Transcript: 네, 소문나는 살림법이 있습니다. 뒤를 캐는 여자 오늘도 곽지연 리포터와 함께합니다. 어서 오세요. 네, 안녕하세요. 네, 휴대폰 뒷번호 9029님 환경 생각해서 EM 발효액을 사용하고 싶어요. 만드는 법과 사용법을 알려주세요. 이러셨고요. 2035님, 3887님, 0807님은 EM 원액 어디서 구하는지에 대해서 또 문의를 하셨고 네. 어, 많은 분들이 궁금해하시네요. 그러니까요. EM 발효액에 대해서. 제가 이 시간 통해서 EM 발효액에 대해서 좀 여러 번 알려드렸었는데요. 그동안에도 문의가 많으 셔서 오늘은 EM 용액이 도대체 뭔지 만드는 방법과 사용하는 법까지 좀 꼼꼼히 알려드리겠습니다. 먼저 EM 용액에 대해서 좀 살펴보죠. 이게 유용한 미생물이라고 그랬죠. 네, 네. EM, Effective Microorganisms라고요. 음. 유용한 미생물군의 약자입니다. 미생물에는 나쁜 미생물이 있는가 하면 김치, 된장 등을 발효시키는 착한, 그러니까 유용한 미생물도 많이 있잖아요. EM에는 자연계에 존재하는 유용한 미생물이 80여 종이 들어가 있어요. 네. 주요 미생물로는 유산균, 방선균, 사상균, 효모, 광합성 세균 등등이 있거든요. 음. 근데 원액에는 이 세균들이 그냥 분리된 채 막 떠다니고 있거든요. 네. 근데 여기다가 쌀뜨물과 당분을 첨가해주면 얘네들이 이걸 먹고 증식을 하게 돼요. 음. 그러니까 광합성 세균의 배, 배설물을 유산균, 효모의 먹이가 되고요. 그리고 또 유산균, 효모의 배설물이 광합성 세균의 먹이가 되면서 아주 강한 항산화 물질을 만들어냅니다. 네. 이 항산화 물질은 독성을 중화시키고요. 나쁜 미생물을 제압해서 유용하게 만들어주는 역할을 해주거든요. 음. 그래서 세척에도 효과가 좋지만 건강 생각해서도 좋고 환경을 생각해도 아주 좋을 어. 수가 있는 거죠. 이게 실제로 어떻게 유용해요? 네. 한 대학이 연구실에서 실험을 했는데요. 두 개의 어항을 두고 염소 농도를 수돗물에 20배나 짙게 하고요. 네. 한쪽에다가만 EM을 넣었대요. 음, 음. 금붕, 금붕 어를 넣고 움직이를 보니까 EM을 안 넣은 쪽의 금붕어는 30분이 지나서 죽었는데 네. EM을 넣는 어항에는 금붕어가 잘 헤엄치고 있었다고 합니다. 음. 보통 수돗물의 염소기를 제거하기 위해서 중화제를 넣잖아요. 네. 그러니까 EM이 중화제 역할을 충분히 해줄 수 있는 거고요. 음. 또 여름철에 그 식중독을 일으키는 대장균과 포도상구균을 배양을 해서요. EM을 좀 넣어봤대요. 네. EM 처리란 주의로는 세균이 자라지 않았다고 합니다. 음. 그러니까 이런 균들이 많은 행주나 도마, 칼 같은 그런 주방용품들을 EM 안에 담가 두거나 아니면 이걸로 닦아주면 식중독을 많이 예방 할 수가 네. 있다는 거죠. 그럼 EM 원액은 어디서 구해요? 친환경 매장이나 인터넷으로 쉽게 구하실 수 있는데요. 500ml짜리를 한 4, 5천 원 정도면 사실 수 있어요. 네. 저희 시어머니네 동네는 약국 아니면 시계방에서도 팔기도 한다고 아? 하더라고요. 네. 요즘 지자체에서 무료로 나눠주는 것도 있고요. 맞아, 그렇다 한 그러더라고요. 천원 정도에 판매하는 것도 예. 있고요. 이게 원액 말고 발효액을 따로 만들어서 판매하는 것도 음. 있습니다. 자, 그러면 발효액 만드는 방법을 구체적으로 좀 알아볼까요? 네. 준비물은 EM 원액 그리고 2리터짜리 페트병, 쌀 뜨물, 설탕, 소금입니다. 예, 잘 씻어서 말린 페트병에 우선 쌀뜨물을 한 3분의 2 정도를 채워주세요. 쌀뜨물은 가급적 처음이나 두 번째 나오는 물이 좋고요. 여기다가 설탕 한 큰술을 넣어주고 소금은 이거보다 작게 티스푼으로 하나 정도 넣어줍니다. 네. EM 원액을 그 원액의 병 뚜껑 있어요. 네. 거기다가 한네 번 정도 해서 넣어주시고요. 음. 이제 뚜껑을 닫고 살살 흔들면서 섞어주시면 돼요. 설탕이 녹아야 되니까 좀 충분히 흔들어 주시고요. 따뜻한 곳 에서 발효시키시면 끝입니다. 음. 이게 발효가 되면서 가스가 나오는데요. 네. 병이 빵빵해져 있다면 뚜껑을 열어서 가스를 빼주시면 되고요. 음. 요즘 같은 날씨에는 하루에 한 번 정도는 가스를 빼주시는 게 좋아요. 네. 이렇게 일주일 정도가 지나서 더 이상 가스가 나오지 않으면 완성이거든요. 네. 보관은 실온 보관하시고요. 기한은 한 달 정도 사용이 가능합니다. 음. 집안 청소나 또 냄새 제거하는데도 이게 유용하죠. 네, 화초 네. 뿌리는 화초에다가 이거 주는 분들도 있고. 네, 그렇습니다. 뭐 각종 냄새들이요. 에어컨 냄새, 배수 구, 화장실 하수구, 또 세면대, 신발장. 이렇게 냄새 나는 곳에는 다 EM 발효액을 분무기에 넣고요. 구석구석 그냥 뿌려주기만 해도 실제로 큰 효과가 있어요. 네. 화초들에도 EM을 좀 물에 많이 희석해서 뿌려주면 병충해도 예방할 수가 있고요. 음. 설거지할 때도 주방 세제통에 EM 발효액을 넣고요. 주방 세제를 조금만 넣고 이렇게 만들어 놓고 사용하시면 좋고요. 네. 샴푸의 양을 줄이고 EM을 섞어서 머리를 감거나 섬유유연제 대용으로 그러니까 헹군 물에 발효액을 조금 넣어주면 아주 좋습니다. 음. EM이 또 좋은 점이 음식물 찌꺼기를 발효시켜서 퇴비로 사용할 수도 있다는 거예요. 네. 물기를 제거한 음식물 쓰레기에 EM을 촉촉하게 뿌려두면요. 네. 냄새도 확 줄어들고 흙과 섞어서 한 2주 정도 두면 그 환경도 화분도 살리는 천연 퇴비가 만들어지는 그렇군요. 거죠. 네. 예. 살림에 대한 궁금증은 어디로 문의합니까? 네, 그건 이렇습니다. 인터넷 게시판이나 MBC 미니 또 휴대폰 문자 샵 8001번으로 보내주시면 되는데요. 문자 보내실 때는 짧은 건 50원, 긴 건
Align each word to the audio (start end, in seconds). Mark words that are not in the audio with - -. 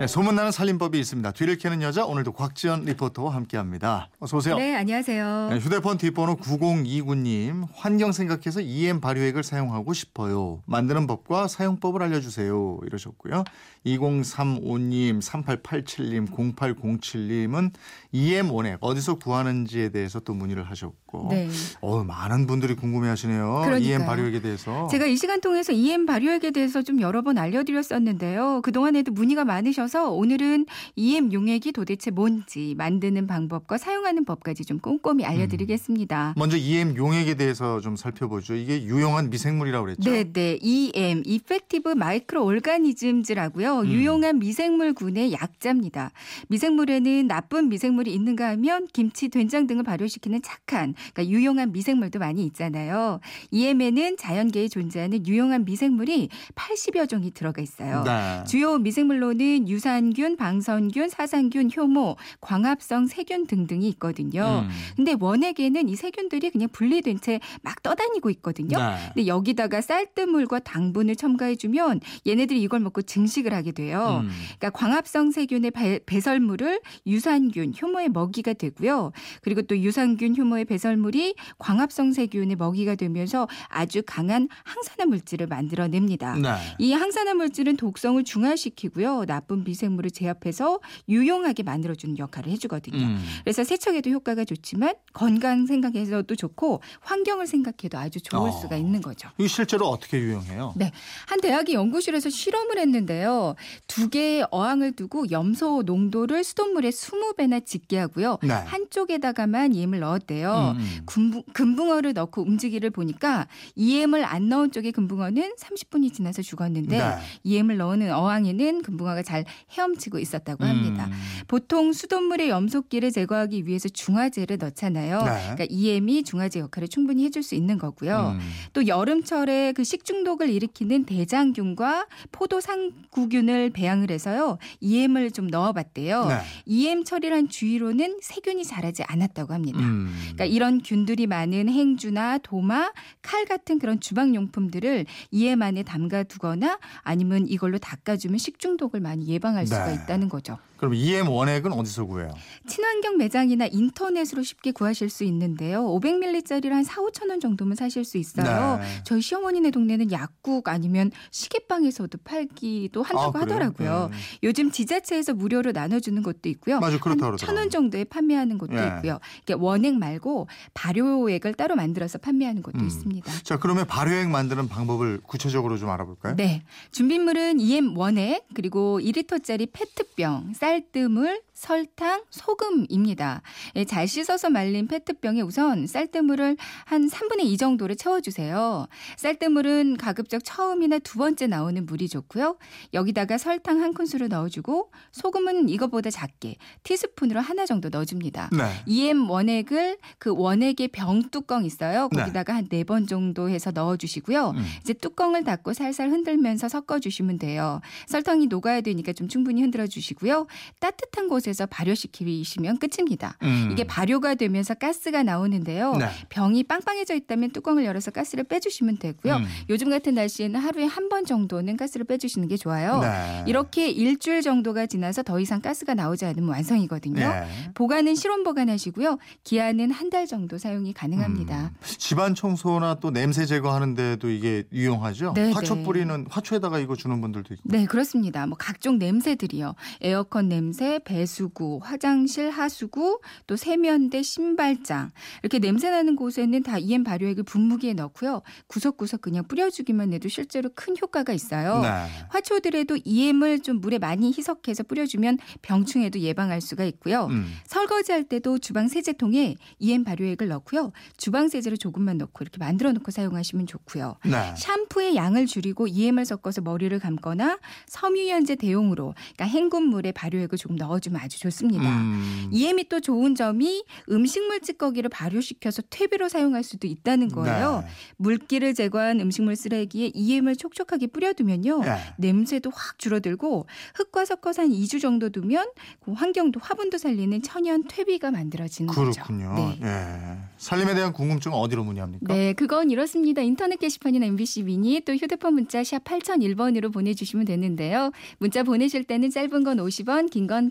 네, 0.00 0.08
소문나는 0.08 0.50
살림법이 0.50 0.98
있습니다. 0.98 1.30
뒤를 1.30 1.56
캐는 1.56 1.80
여자 1.80 2.04
오늘도 2.04 2.32
곽지연 2.32 2.84
리포터와 2.84 3.32
함께합니다. 3.32 4.08
어서 4.18 4.38
오세요. 4.38 4.56
네, 4.56 4.74
안녕하세요. 4.74 5.50
네, 5.50 5.58
휴대폰 5.58 5.98
뒷번호 5.98 6.34
9029님 6.38 7.68
환경 7.72 8.10
생각해서 8.10 8.60
EM 8.60 9.00
발효액을 9.00 9.44
사용하고 9.44 9.92
싶어요. 9.92 10.60
만드는 10.66 11.06
법과 11.06 11.46
사용법을 11.46 12.02
알려주세요. 12.02 12.80
이러셨고요. 12.84 13.44
2035님, 13.86 15.22
3887님, 15.22 16.28
0807님은 16.28 17.70
EM 18.10 18.50
원액 18.50 18.78
어디서 18.80 19.16
구하는지에 19.16 19.90
대해서 19.90 20.18
또 20.18 20.34
문의를 20.34 20.68
하셨고 20.70 21.28
네. 21.30 21.48
어, 21.80 22.02
많은 22.02 22.48
분들이 22.48 22.74
궁금해하시네요. 22.74 23.62
그러니까요. 23.64 23.78
EM 23.78 24.06
발효액에 24.06 24.40
대해서. 24.40 24.88
제가 24.88 25.06
이 25.06 25.16
시간 25.16 25.40
통해서 25.40 25.72
EM 25.72 26.06
발효액에 26.06 26.50
대해서 26.50 26.82
좀 26.82 27.00
여러 27.00 27.22
번 27.22 27.38
알려드렸었는데요. 27.38 28.60
그동안에도 28.62 29.12
문의가 29.12 29.44
많으 29.44 29.72
셔서 29.84 30.10
오늘은 30.10 30.66
EM 30.96 31.32
용액이 31.32 31.72
도대체 31.72 32.10
뭔지 32.10 32.74
만드는 32.76 33.26
방법과 33.26 33.78
사용하는 33.78 34.24
법까지 34.24 34.64
좀 34.64 34.78
꼼꼼히 34.78 35.24
알려드리겠습니다. 35.24 36.34
먼저 36.36 36.56
EM 36.56 36.96
용액에 36.96 37.34
대해서 37.34 37.80
좀 37.80 37.96
살펴보죠. 37.96 38.54
이게 38.54 38.82
유용한 38.82 39.30
미생물이라고 39.30 39.84
그랬죠. 39.84 40.10
네, 40.10 40.24
네. 40.24 40.58
EM, 40.60 41.22
Effective 41.26 41.92
Microorganisms라고요. 41.92 43.80
음. 43.80 43.86
유용한 43.86 44.38
미생물군의 44.38 45.32
약자입니다. 45.32 46.12
미생물에는 46.48 47.26
나쁜 47.26 47.68
미생물이 47.68 48.12
있는가 48.12 48.48
하면 48.50 48.86
김치, 48.92 49.28
된장 49.28 49.66
등을 49.66 49.82
발효시키는 49.82 50.42
착한, 50.42 50.94
그러니까 51.12 51.26
유용한 51.26 51.72
미생물도 51.72 52.18
많이 52.18 52.44
있잖아요. 52.46 53.20
EM에는 53.50 54.16
자연계에 54.16 54.68
존재하는 54.68 55.26
유용한 55.26 55.64
미생물이 55.64 56.28
80여 56.54 57.08
종이 57.08 57.30
들어가 57.30 57.60
있어요. 57.60 58.02
네. 58.04 58.44
주요 58.46 58.78
미생물로는 58.78 59.68
유산균, 59.74 60.36
방선균, 60.36 61.08
사상균, 61.08 61.70
효모, 61.76 62.16
광합성 62.40 63.06
세균 63.08 63.46
등등이 63.46 63.88
있거든요. 63.90 64.66
음. 64.66 64.70
근데 64.96 65.16
원액에는 65.18 65.88
이 65.88 65.96
세균들이 65.96 66.50
그냥 66.50 66.68
분리된 66.70 67.20
채 67.20 67.40
막 67.62 67.82
떠다니고 67.82 68.30
있거든요. 68.30 68.78
네. 68.78 68.96
근데 69.14 69.26
여기다가 69.26 69.80
쌀뜨물과 69.80 70.60
당분을 70.60 71.16
첨가해주면 71.16 72.00
얘네들이 72.26 72.60
이걸 72.62 72.80
먹고 72.80 73.02
증식을 73.02 73.52
하게 73.52 73.72
돼요. 73.72 74.22
음. 74.22 74.30
그러니까 74.58 74.70
광합성 74.70 75.30
세균의 75.30 75.70
배, 75.70 76.00
배설물을 76.04 76.80
유산균, 77.06 77.74
효모의 77.80 78.10
먹이가 78.10 78.52
되고요. 78.54 79.12
그리고 79.42 79.62
또 79.62 79.78
유산균, 79.78 80.36
효모의 80.36 80.66
배설물이 80.66 81.34
광합성 81.58 82.12
세균의 82.12 82.56
먹이가 82.56 82.94
되면서 82.96 83.48
아주 83.68 84.02
강한 84.06 84.48
항산화 84.64 85.06
물질을 85.08 85.46
만들어냅니다. 85.46 86.36
네. 86.36 86.48
이 86.78 86.92
항산화 86.92 87.34
물질은 87.34 87.76
독성을 87.76 88.22
중화시키고요. 88.24 89.24
나쁜 89.26 89.63
미생물을 89.64 90.10
제압해서 90.10 90.80
유용하게 91.08 91.62
만들어주는 91.62 92.18
역할을 92.18 92.52
해주거든요. 92.52 93.04
음. 93.04 93.24
그래서 93.42 93.64
세척에도 93.64 94.10
효과가 94.10 94.44
좋지만 94.44 94.94
건강 95.12 95.66
생각해서도 95.66 96.34
좋고 96.36 96.80
환경을 97.00 97.46
생각해도 97.46 97.98
아주 97.98 98.20
좋을 98.20 98.48
어. 98.48 98.52
수가 98.52 98.76
있는 98.76 99.00
거죠. 99.00 99.28
이게 99.38 99.48
실제로 99.48 99.88
어떻게 99.88 100.18
유용해요? 100.18 100.74
네. 100.76 100.92
한 101.26 101.40
대학이 101.40 101.74
연구실에서 101.74 102.30
실험을 102.30 102.78
했는데요. 102.78 103.54
두 103.86 104.08
개의 104.08 104.46
어항을 104.50 104.92
두고 104.92 105.30
염소 105.30 105.82
농도를 105.84 106.44
수돗물에 106.44 106.90
20배나 106.90 107.64
짙게 107.64 107.98
하고요. 107.98 108.38
네. 108.42 108.52
한쪽에다가만 108.52 109.74
EM을 109.74 110.00
넣었대요. 110.00 110.74
음, 110.76 110.80
음. 110.80 111.02
금붕, 111.06 111.42
금붕 111.52 111.90
어를 111.90 112.12
넣고 112.12 112.42
움직이를 112.42 112.90
보니까 112.90 113.46
EM을 113.74 114.24
안 114.24 114.48
넣은 114.48 114.70
쪽의 114.70 114.92
금붕어는 114.92 115.54
30분이 115.58 116.12
지나서 116.12 116.42
죽었는데 116.42 116.98
네. 116.98 117.16
EM을 117.44 117.76
넣는 117.76 118.12
어항에는 118.12 118.82
금붕어가 118.82 119.22
잘 119.22 119.44
헤엄치고 119.76 120.18
있었다고 120.18 120.64
합니다. 120.64 121.06
음. 121.06 121.12
보통 121.48 121.92
수돗물의 121.92 122.48
염소기를 122.48 123.10
제거하기 123.12 123.66
위해서 123.66 123.88
중화제를 123.88 124.58
넣잖아요. 124.58 125.18
네. 125.22 125.40
그러니까 125.54 125.66
EM이 125.68 126.24
중화제 126.24 126.60
역할을 126.60 126.88
충분히 126.88 127.24
해줄 127.24 127.42
수 127.42 127.54
있는 127.54 127.78
거고요. 127.78 128.36
음. 128.38 128.40
또 128.72 128.86
여름철에 128.86 129.72
그 129.72 129.84
식중독을 129.84 130.50
일으키는 130.50 131.04
대장균과 131.04 132.06
포도상구균을 132.32 133.70
배양을 133.70 134.10
해서요. 134.10 134.58
EM을 134.80 135.30
좀 135.30 135.48
넣어봤대요. 135.48 136.26
네. 136.26 136.38
EM 136.66 137.04
처리란 137.04 137.48
주의로는 137.48 138.18
세균이 138.22 138.64
자라지 138.64 139.02
않았다고 139.04 139.52
합니다. 139.52 139.80
음. 139.80 140.12
그러니까 140.20 140.44
이런 140.46 140.82
균들이 140.82 141.26
많은 141.26 141.68
행주나 141.68 142.38
도마, 142.38 142.92
칼 143.22 143.44
같은 143.44 143.78
그런 143.78 144.00
주방용품들을 144.00 145.06
EM 145.30 145.62
안에 145.62 145.82
담가 145.82 146.22
두거나 146.22 146.78
아니면 147.02 147.46
이걸로 147.46 147.78
닦아주면 147.78 148.38
식중독을 148.38 149.00
많이 149.00 149.26
예방 149.28 149.43
할 149.54 149.66
수가 149.66 149.86
네. 149.86 149.94
있다는 149.94 150.28
거죠. 150.28 150.58
그럼 150.84 150.94
EM 150.94 151.28
원액은 151.28 151.72
어디서 151.72 152.04
구해요? 152.04 152.34
친환경 152.66 153.16
매장이나 153.16 153.66
인터넷으로 153.66 154.42
쉽게 154.42 154.72
구하실 154.72 155.08
수 155.08 155.24
있는데요. 155.24 155.82
500ml짜리를 155.84 156.68
한 156.68 156.84
4, 156.84 157.00
5천 157.02 157.30
원 157.30 157.40
정도면 157.40 157.74
사실 157.74 158.04
수 158.04 158.18
있어요. 158.18 158.78
네. 158.78 159.02
저희 159.04 159.22
시어머니네 159.22 159.70
동네는 159.70 160.12
약국 160.12 160.68
아니면 160.68 161.10
시계방에서도 161.30 162.18
팔기도 162.24 163.02
한다고 163.02 163.38
아? 163.38 163.42
하더라고요. 163.42 164.10
네. 164.10 164.16
요즘 164.42 164.70
지자체에서 164.70 165.32
무료로 165.32 165.72
나눠주는 165.72 166.22
것도 166.22 166.48
있고요. 166.50 166.80
맞아, 166.80 166.98
그렇다 166.98 167.10
한 167.10 167.16
그러더라고요. 167.16 167.36
천원 167.38 167.70
정도에 167.70 168.04
판매하는 168.04 168.58
것도 168.58 168.76
예. 168.76 168.86
있고요. 168.96 169.18
이게 169.42 169.54
원액 169.54 169.94
말고 169.94 170.48
발효액을 170.74 171.54
따로 171.54 171.76
만들어서 171.76 172.18
판매하는 172.18 172.62
것도 172.62 172.78
음. 172.78 172.86
있습니다. 172.86 173.32
자, 173.42 173.58
그러면 173.58 173.86
발효액 173.86 174.28
만드는 174.28 174.68
방법을 174.68 175.20
구체적으로 175.22 175.78
좀 175.78 175.88
알아볼까요? 175.90 176.36
네. 176.36 176.62
준비물은 176.90 177.60
EM 177.60 177.96
원액 177.96 178.46
그리고 178.54 179.00
2리터짜리 179.00 179.68
페트병, 179.72 180.52
쌀 180.54 180.73
뜨물, 180.80 181.42
설탕, 181.54 182.24
소금입니다. 182.30 183.40
예, 183.76 183.84
잘 183.84 184.08
씻어서 184.08 184.50
말린 184.50 184.88
페트병에 184.88 185.40
우선 185.40 185.86
쌀뜨물을 185.86 186.56
한 186.84 187.08
3분의 187.08 187.44
2 187.44 187.56
정도를 187.56 187.94
채워주세요. 187.94 188.88
쌀뜨물은 189.16 189.96
가급적 189.96 190.42
처음이나 190.44 190.98
두 190.98 191.16
번째 191.16 191.46
나오는 191.46 191.86
물이 191.86 192.08
좋고요. 192.08 192.58
여기다가 192.92 193.38
설탕 193.38 193.80
한 193.80 193.94
큰술을 193.94 194.28
넣어주고 194.28 194.90
소금은 195.12 195.68
이거보다 195.68 196.10
작게 196.10 196.56
티스푼으로 196.82 197.40
하나 197.40 197.64
정도 197.66 197.88
넣어줍니다. 197.88 198.50
네. 198.52 198.82
EM 198.86 199.30
원액을 199.30 199.98
그 200.18 200.34
원액의 200.36 200.88
병 200.88 201.30
뚜껑 201.30 201.64
있어요. 201.64 202.08
네. 202.12 202.20
거기다가 202.20 202.54
한네 202.56 202.82
번 202.82 203.06
정도 203.06 203.48
해서 203.48 203.70
넣어주시고요. 203.70 204.50
음. 204.50 204.64
이제 204.80 204.92
뚜껑을 204.92 205.44
닫고 205.44 205.72
살살 205.72 206.10
흔들면서 206.10 206.68
섞어주시면 206.68 207.38
돼요. 207.38 207.80
설탕이 208.08 208.48
녹아야 208.48 208.80
되니까 208.80 209.12
좀 209.12 209.28
충분히 209.28 209.62
흔들어 209.62 209.86
주시고요. 209.86 210.48
따뜻한 210.80 211.28
곳 211.28 211.43
에서 211.50 211.66
발효시키시면 211.66 212.78
끝입니다. 212.78 213.36
음. 213.42 213.68
이게 213.72 213.84
발효가 213.84 214.34
되면서 214.34 214.74
가스가 214.74 215.22
나오는데요. 215.22 215.94
네. 215.96 216.08
병이 216.30 216.64
빵빵해져 216.64 217.14
있다면 217.14 217.50
뚜껑을 217.50 217.84
열어서 217.84 218.10
가스를 218.10 218.44
빼주시면 218.44 218.98
되고요. 218.98 219.36
음. 219.36 219.44
요즘 219.68 219.90
같은 219.90 220.14
날씨에는 220.14 220.58
하루에 220.60 220.84
한 220.86 221.04
번 221.10 221.26
정도는 221.26 221.76
가스를 221.76 222.06
빼주시는 222.06 222.48
게 222.48 222.56
좋아요. 222.56 223.00
네. 223.00 223.44
이렇게 223.46 223.90
일주일 223.90 224.40
정도가 224.40 224.86
지나서 224.86 225.22
더 225.22 225.38
이상 225.38 225.60
가스가 225.60 225.92
나오지 225.94 226.24
않으면 226.24 226.48
완성이거든요. 226.48 227.28
네. 227.28 227.46
보관은 227.74 228.14
실온 228.14 228.42
보관하시고요. 228.42 229.18
기한은 229.44 229.90
한 229.90 230.08
달 230.14 230.26
정도 230.28 230.58
사용이 230.58 230.92
가능합니다. 230.92 231.72
음. 231.74 231.76
집안 231.98 232.34
청소나 232.36 233.00
또 233.00 233.10
냄새 233.10 233.46
제거하는데도 233.46 234.30
이게 234.30 234.62
유용하죠. 234.72 235.32
네, 235.34 235.50
화초 235.50 235.74
네. 235.76 235.82
뿌리는 235.82 236.26
화초에다가 236.30 236.78
이거 236.78 236.94
주는 236.94 237.20
분들도 237.20 237.52
있고. 237.54 237.62
네, 237.64 237.84
그렇습니다. 237.86 238.46
뭐 238.46 238.56
각종 238.56 238.98
냄새들이요. 238.98 239.74
에어컨 240.02 240.48
냄새, 240.48 241.00
배수 241.04 241.33
구, 241.52 241.80
화장실 241.82 242.50
하수구, 242.50 243.20
또 243.46 243.56
세면대, 243.56 244.22
신발장. 244.22 245.10
이렇게 245.42 245.58
냄새 245.58 245.90
나는 245.90 246.16
곳에는 246.16 246.62
다 246.62 246.78
EM 246.78 247.04
발효액을 247.04 247.44
분무기에 247.44 247.94
넣고요. 247.94 248.42
구석구석 248.68 249.20
그냥 249.20 249.44
뿌려주기만 249.46 250.12
해도 250.12 250.28
실제로 250.28 250.70
큰 250.74 250.94
효과가 251.00 251.32
있어요. 251.32 251.80
네. 251.80 251.88
화초들에도 252.28 252.98
EM을 253.04 253.60
좀 253.60 253.80
물에 253.80 253.98
많이 253.98 254.28
희석해서 254.28 254.84
뿌려주면 254.84 255.38
병충해도 255.62 256.20
예방할 256.20 256.60
수가 256.60 256.84
있고요. 256.84 257.26
음. 257.26 257.46
설거지할 257.66 258.24
때도 258.24 258.58
주방 258.58 258.88
세제통에 258.88 259.56
EM 259.78 260.04
발효액을 260.04 260.48
넣고요. 260.48 260.92
주방 261.16 261.48
세제를 261.48 261.78
조금만 261.78 262.18
넣고 262.18 262.42
이렇게 262.42 262.58
만들어 262.58 262.92
놓고 262.92 263.10
사용하시면 263.10 263.66
좋고요. 263.66 264.16
네. 264.24 264.54
샴푸의 264.56 265.16
양을 265.16 265.46
줄이고 265.46 265.86
EM을 265.88 266.24
섞어서 266.24 266.60
머리를 266.60 266.96
감거나 266.98 267.58
섬유유연제 267.86 268.56
대용으로 268.56 269.14
그러니까 269.34 269.44
헹군 269.46 269.84
물에 269.84 270.12
발효액을 270.12 270.58
조금 270.58 270.76
넣어주면 270.76 271.20
아주 271.24 271.40
좋습니다. 271.40 271.84
음. 271.88 272.48
EM이 272.52 272.88
또 272.88 273.00
좋은 273.00 273.34
점이 273.34 273.84
음식물 274.10 274.60
찌꺼기를 274.60 275.08
발효시켜서 275.10 275.82
퇴비로 275.90 276.28
사용할 276.28 276.62
수도 276.62 276.86
있다는 276.86 277.28
거예요. 277.28 277.80
네. 277.84 277.88
물기를 278.16 278.74
제거한 278.74 279.20
음식물 279.20 279.56
쓰레기에 279.56 280.10
EM을 280.14 280.56
촉촉하게 280.56 281.08
뿌려두면요. 281.08 281.80
네. 281.82 281.96
냄새도 282.18 282.70
확 282.74 282.98
줄어들고 282.98 283.66
흙과 283.96 284.24
섞어서 284.24 284.62
한 284.62 284.70
2주 284.70 285.00
정도 285.00 285.30
두면 285.30 285.66
그 286.04 286.12
환경도 286.12 286.60
화분도 286.62 286.98
살리는 286.98 287.42
천연 287.42 287.84
퇴비가 287.88 288.30
만들어지는 288.30 288.92
그렇군요. 288.92 289.48
거죠. 289.54 289.62
네. 289.62 289.78
예. 289.82 290.38
살림에 290.58 290.94
대한 290.94 291.12
궁금증은 291.12 291.56
어디로 291.56 291.84
문의합니까? 291.84 292.32
네, 292.34 292.52
그건 292.52 292.90
이렇습니다. 292.90 293.42
인터넷 293.42 293.78
게시판이나 293.78 294.26
MBC 294.26 294.62
미니 294.64 295.00
또 295.00 295.14
휴대폰 295.14 295.54
문자 295.54 295.82
샵 295.82 296.04
8001번으로 296.04 296.92
보내주시면 296.92 297.44
되는데요. 297.46 298.10
문자 298.38 298.62
보내실 298.62 299.04
때는 299.04 299.30
짧은 299.30 299.64
건 299.64 299.78
50원, 299.78 300.30
긴 300.30 300.44
건 300.46 300.70